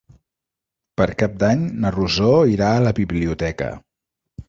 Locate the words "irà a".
2.57-2.83